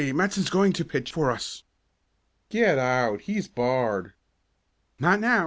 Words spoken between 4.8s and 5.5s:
"Not now.